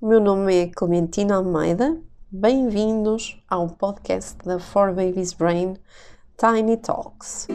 [0.00, 1.98] o meu nome é Clementina Almeida.
[2.30, 5.74] Bem-vindos ao podcast da For Babies Brain
[6.36, 7.48] Tiny Talks.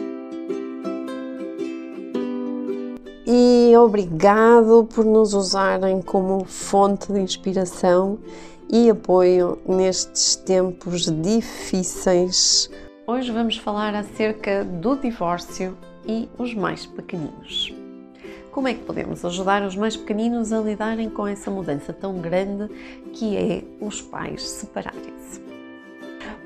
[3.26, 8.18] E obrigado por nos usarem como fonte de inspiração
[8.70, 12.68] e apoio nestes tempos difíceis.
[13.06, 15.74] Hoje vamos falar acerca do divórcio
[16.06, 17.83] e os mais pequeninos.
[18.54, 22.72] Como é que podemos ajudar os mais pequeninos a lidarem com essa mudança tão grande
[23.12, 25.13] que é os pais separarem-se?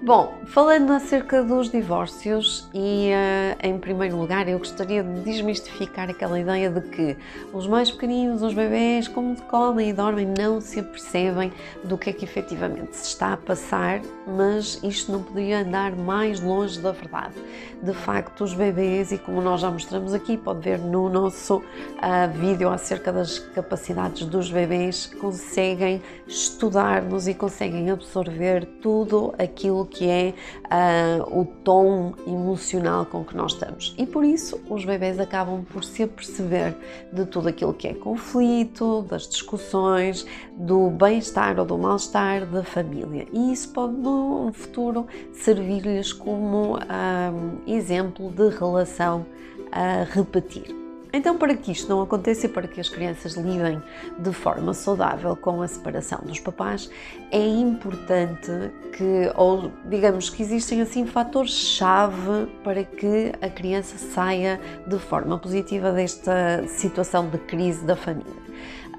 [0.08, 6.40] Bom, falando acerca dos divórcios e uh, em primeiro lugar eu gostaria de desmistificar aquela
[6.40, 7.14] ideia de que
[7.52, 11.52] os mais pequeninos, os bebés, como comem e dormem, não se apercebem
[11.84, 16.40] do que é que efetivamente se está a passar, mas isto não poderia andar mais
[16.40, 17.34] longe da verdade.
[17.82, 21.62] De facto, os bebés, e como nós já mostramos aqui, pode ver no nosso uh,
[22.34, 30.34] vídeo acerca das capacidades dos bebés, conseguem estudar-nos e conseguem absorver tudo aquilo que é
[30.64, 33.94] uh, o tom emocional com que nós estamos.
[33.98, 36.76] E por isso os bebés acabam por se aperceber
[37.12, 40.26] de tudo aquilo que é conflito, das discussões,
[40.56, 43.26] do bem-estar ou do mal-estar da família.
[43.32, 47.32] E isso pode no futuro servir-lhes como ah,
[47.66, 49.26] exemplo de relação
[49.72, 50.77] a repetir.
[51.12, 53.82] Então, para que isto não aconteça e para que as crianças lidem
[54.18, 56.90] de forma saudável com a separação dos papás,
[57.30, 58.50] é importante
[58.92, 65.92] que, ou digamos que existem assim fatores-chave para que a criança saia de forma positiva
[65.92, 68.48] desta situação de crise da família.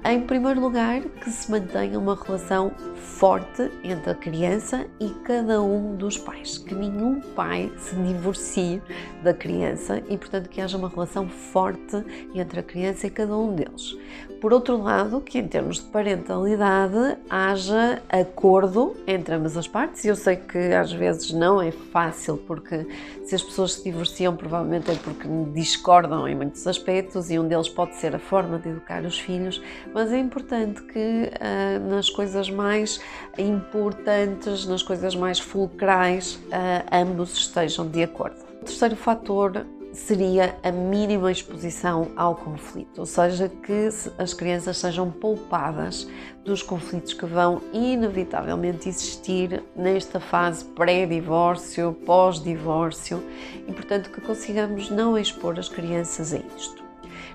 [0.02, 5.94] Em primeiro lugar, que se mantenha uma relação forte entre a criança e cada um
[5.94, 8.80] dos pais, que nenhum pai se divorcie
[9.22, 12.02] da criança e, portanto, que haja uma relação forte
[12.34, 13.94] entre a criança e cada um deles.
[14.40, 20.02] Por outro lado, que em termos de parentalidade haja acordo entre ambas as partes.
[20.02, 22.86] Eu sei que às vezes não é fácil, porque
[23.26, 27.68] se as pessoas se divorciam, provavelmente é porque discordam em muitos aspectos e um deles
[27.68, 29.60] pode ser a forma de educar os filhos,
[29.94, 33.00] mas é importante que uh, nas coisas mais
[33.38, 38.36] importantes, nas coisas mais fulcrais, uh, ambos estejam de acordo.
[38.60, 45.10] O terceiro fator seria a mínima exposição ao conflito, ou seja, que as crianças sejam
[45.10, 46.06] poupadas
[46.44, 53.22] dos conflitos que vão inevitavelmente existir nesta fase pré-divórcio, pós-divórcio
[53.66, 56.79] e, portanto, que consigamos não expor as crianças a isto.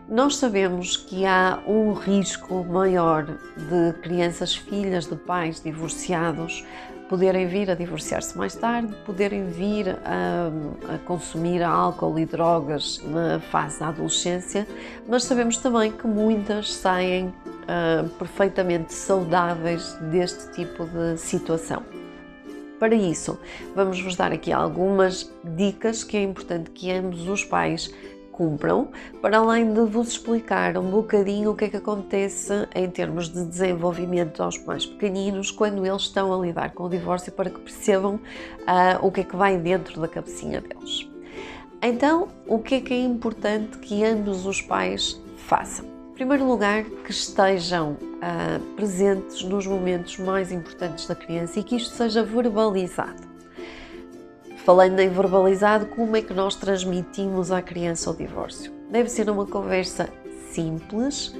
[0.07, 6.63] Nós sabemos que há um risco maior de crianças filhas de pais divorciados
[7.09, 13.39] poderem vir a divorciar-se mais tarde, poderem vir a, a, consumir álcool e drogas na
[13.39, 14.67] fase da adolescência,
[15.07, 21.83] mas sabemos também que muitas saem uh, perfeitamente saudáveis deste tipo de situação.
[22.79, 23.39] Para isso,
[23.73, 27.91] vamos vos dar aqui algumas dicas que é importante que ambos os pais
[28.35, 28.89] cumpram,
[29.21, 33.45] para além de vos explicar um bocadinho o que é que acontece em termos de
[33.45, 38.15] desenvolvimento aos mais pequeninos quando eles estão a lidar com o divórcio, para que percebam
[38.15, 38.19] uh,
[39.01, 41.09] o que é que vai dentro da cabecinha deles.
[41.81, 45.85] Então, o que é que é importante que ambos os pais façam?
[46.11, 51.75] Em primeiro lugar, que estejam uh, presentes nos momentos mais importantes da criança e que
[51.75, 53.24] isto seja verbalizado.
[54.65, 58.73] Falando em verbalizado, como é que nós transmitimos à criança o divórcio?
[58.89, 60.09] Deve ser uma conversa
[60.49, 61.35] simples,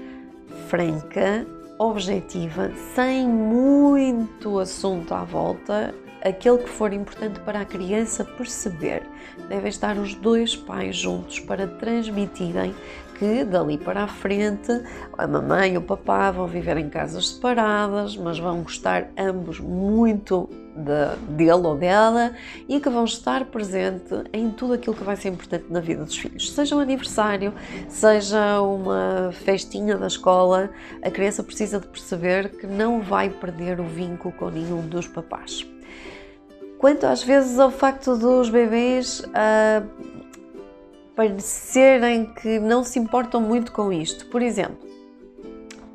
[0.67, 1.43] franca,
[1.79, 5.91] objetiva, sem muito assunto à volta,
[6.25, 9.03] aquele que for importante para a criança perceber.
[9.47, 12.73] Devem estar os dois pais juntos para transmitirem
[13.19, 14.71] que dali para a frente
[15.17, 20.49] a mamãe e o papá vão viver em casas separadas, mas vão gostar ambos muito
[20.75, 22.33] de, dele ou dela
[22.67, 26.17] e que vão estar presente em tudo aquilo que vai ser importante na vida dos
[26.17, 26.51] filhos.
[26.51, 27.53] Seja um aniversário,
[27.87, 30.69] seja uma festinha da escola,
[31.01, 35.74] a criança precisa de perceber que não vai perder o vínculo com nenhum dos papás.
[36.77, 39.87] Quanto às vezes ao facto dos bebês uh,
[41.15, 44.77] parecerem que não se importam muito com isto, por exemplo,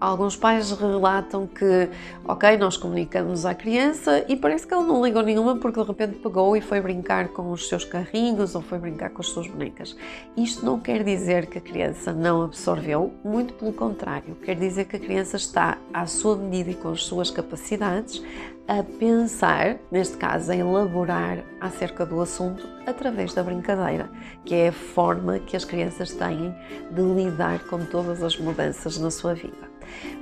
[0.01, 1.91] Alguns pais relatam que,
[2.25, 6.19] ok, nós comunicamos à criança e parece que ela não ligou nenhuma porque de repente
[6.21, 9.95] pegou e foi brincar com os seus carrinhos ou foi brincar com as suas bonecas.
[10.35, 14.97] Isto não quer dizer que a criança não absorveu, muito pelo contrário, quer dizer que
[14.97, 18.23] a criança está à sua medida e com as suas capacidades
[18.67, 24.09] a pensar, neste caso a elaborar acerca do assunto através da brincadeira,
[24.47, 26.55] que é a forma que as crianças têm
[26.91, 29.70] de lidar com todas as mudanças na sua vida.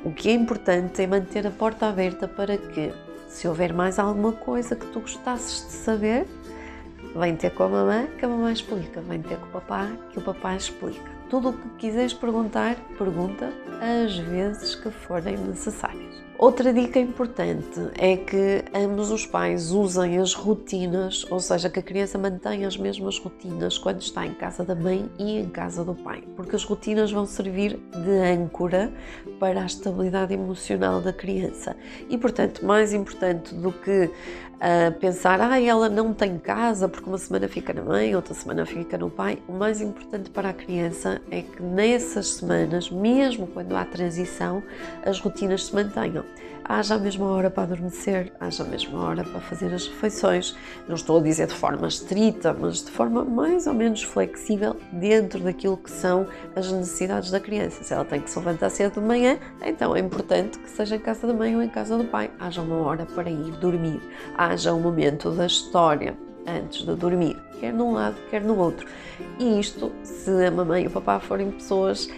[0.04, 2.92] O que é importante é manter a porta aberta para que,
[3.28, 6.26] se houver mais alguma coisa que tu gostasses de saber,
[7.14, 10.18] vem ter com a mamãe que a mamãe explica, vem ter com o papá que
[10.18, 11.10] o papá explica.
[11.28, 16.27] Tudo o que quiseres perguntar, pergunta as vezes que forem necessárias.
[16.38, 21.82] Outra dica importante é que ambos os pais usem as rotinas, ou seja, que a
[21.82, 25.96] criança mantenha as mesmas rotinas quando está em casa da mãe e em casa do
[25.96, 28.92] pai, porque as rotinas vão servir de âncora
[29.40, 31.74] para a estabilidade emocional da criança.
[32.08, 37.18] E, portanto, mais importante do que uh, pensar, ah, ela não tem casa porque uma
[37.18, 41.20] semana fica na mãe, outra semana fica no pai, o mais importante para a criança
[41.32, 44.62] é que nessas semanas, mesmo quando há transição,
[45.04, 46.24] as rotinas se mantenham
[46.68, 50.54] haja a mesma hora para adormecer, haja a mesma hora para fazer as refeições.
[50.86, 55.40] Não estou a dizer de forma estrita, mas de forma mais ou menos flexível dentro
[55.40, 57.82] daquilo que são as necessidades da criança.
[57.82, 61.00] Se ela tem que se levantar cedo de manhã, então é importante que seja em
[61.00, 62.30] casa da mãe ou em casa do pai.
[62.38, 64.00] Haja uma hora para ir dormir,
[64.36, 66.14] haja um momento da história
[66.46, 68.86] antes de dormir, quer num lado, quer no outro.
[69.38, 72.08] E isto, se a mamãe e o papá forem pessoas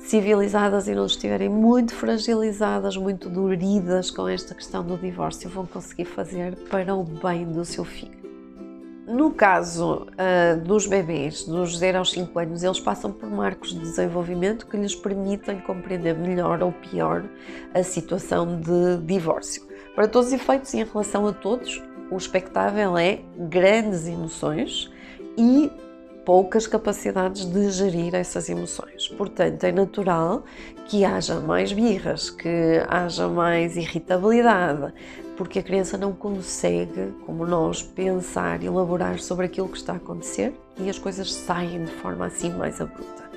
[0.00, 6.06] civilizadas e não estiverem muito fragilizadas, muito doridas com esta questão do divórcio, vão conseguir
[6.06, 8.18] fazer para o bem do seu filho.
[9.06, 13.80] No caso uh, dos bebês, dos 0 aos 5 anos, eles passam por marcos de
[13.80, 17.24] desenvolvimento que lhes permitem compreender melhor ou pior
[17.74, 19.66] a situação de divórcio.
[19.96, 24.88] Para todos os efeitos, em relação a todos, o expectável é grandes emoções
[25.36, 25.70] e
[26.24, 29.08] poucas capacidades de gerir essas emoções.
[29.08, 30.44] Portanto, é natural
[30.86, 34.92] que haja mais birras, que haja mais irritabilidade,
[35.36, 39.96] porque a criança não consegue, como nós, pensar e elaborar sobre aquilo que está a
[39.96, 43.29] acontecer e as coisas saem de forma assim mais abrupta.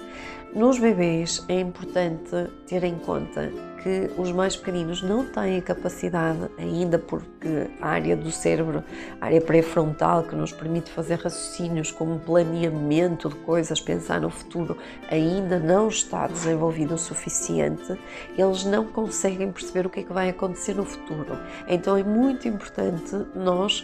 [0.55, 3.51] Nos bebês é importante ter em conta
[3.81, 8.81] que os mais pequeninos não têm a capacidade, ainda porque a área do cérebro,
[9.19, 14.77] a área pré-frontal, que nos permite fazer raciocínios como planeamento de coisas, pensar no futuro,
[15.09, 17.99] ainda não está desenvolvido o suficiente,
[18.37, 21.37] eles não conseguem perceber o que é que vai acontecer no futuro.
[21.67, 23.83] Então é muito importante nós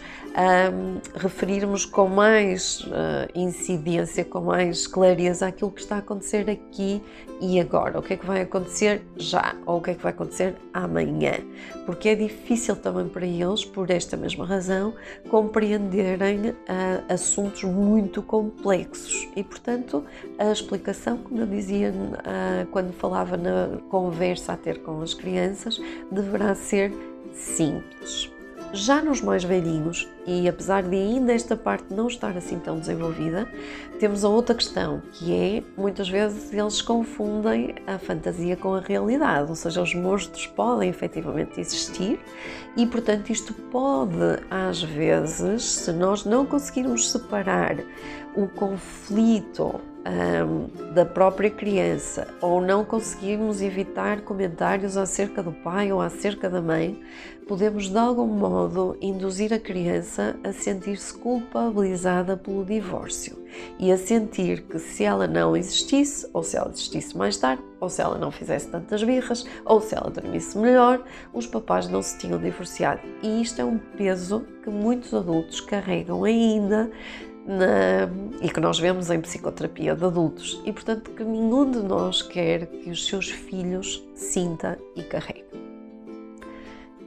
[0.72, 6.59] um, referirmos com mais uh, incidência, com mais clareza aquilo que está a acontecer aqui
[7.40, 7.98] e agora.
[7.98, 9.54] O que é que vai acontecer já?
[9.66, 11.34] Ou o que é que vai acontecer amanhã,
[11.86, 14.94] porque é difícil também para eles, por esta mesma razão,
[15.28, 16.54] compreenderem uh,
[17.08, 20.04] assuntos muito complexos e, portanto,
[20.38, 25.80] a explicação, como eu dizia uh, quando falava na conversa a ter com as crianças,
[26.10, 26.92] deverá ser
[27.32, 28.30] simples.
[28.72, 33.48] Já nos mais velhinhos, e apesar de ainda esta parte não estar assim tão desenvolvida,
[33.98, 39.48] temos a outra questão, que é muitas vezes eles confundem a fantasia com a realidade,
[39.48, 42.18] ou seja, os monstros podem efetivamente existir
[42.76, 44.16] e, portanto, isto pode
[44.50, 47.76] às vezes, se nós não conseguirmos separar
[48.34, 56.00] o conflito um, da própria criança ou não conseguirmos evitar comentários acerca do pai ou
[56.00, 57.00] acerca da mãe,
[57.46, 63.38] podemos de algum modo induzir a criança a sentir-se culpabilizada pelo divórcio
[63.78, 67.88] e a sentir que se ela não existisse, ou se ela existisse mais tarde, ou
[67.88, 72.18] se ela não fizesse tantas birras, ou se ela dormisse melhor, os papais não se
[72.18, 73.00] tinham divorciado.
[73.22, 76.90] E isto é um peso que muitos adultos carregam ainda
[77.46, 78.08] na,
[78.40, 82.66] e que nós vemos em psicoterapia de adultos e, portanto, que nenhum de nós quer
[82.66, 85.59] que os seus filhos sinta e carregue.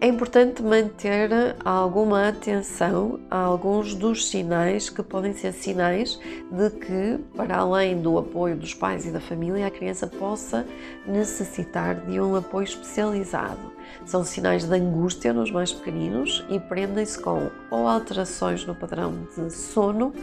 [0.03, 1.29] É importante manter
[1.63, 6.19] alguma atenção a alguns dos sinais que podem ser sinais
[6.51, 10.67] de que, para além do apoio dos pais e da família, a criança possa
[11.07, 13.71] necessitar de um apoio especializado.
[14.05, 19.53] São sinais de angústia nos mais pequeninos e prendem-se com ou alterações no padrão de
[19.53, 20.13] sono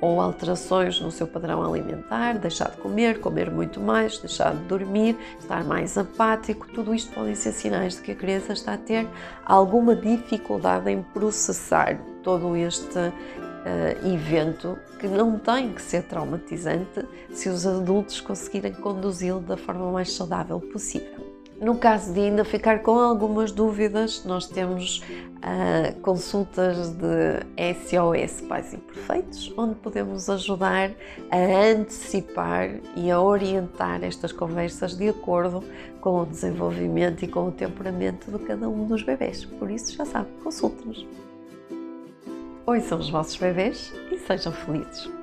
[0.00, 5.16] ou alterações no seu padrão alimentar, deixar de comer, comer muito mais, deixar de dormir,
[5.38, 9.06] estar mais apático, tudo isto podem ser sinais de que a criança está a ter
[9.44, 17.48] alguma dificuldade em processar todo este uh, evento que não tem que ser traumatizante se
[17.48, 21.29] os adultos conseguirem conduzi-lo da forma mais saudável possível.
[21.60, 27.40] No caso de ainda ficar com algumas dúvidas, nós temos uh, consultas de
[27.74, 30.90] SOS Pais Imperfeitos, onde podemos ajudar
[31.30, 31.36] a
[31.76, 35.62] antecipar e a orientar estas conversas de acordo
[36.00, 39.44] com o desenvolvimento e com o temperamento de cada um dos bebês.
[39.44, 41.06] Por isso, já sabe, consulte-nos.
[42.88, 45.19] São os vossos bebês e sejam felizes.